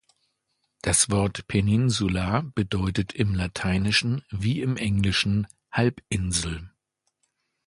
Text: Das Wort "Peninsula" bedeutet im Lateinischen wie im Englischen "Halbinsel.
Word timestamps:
Das 0.81 1.11
Wort 1.11 1.47
"Peninsula" 1.47 2.49
bedeutet 2.55 3.13
im 3.13 3.35
Lateinischen 3.35 4.25
wie 4.31 4.59
im 4.61 4.75
Englischen 4.75 5.45
"Halbinsel. 5.71 6.71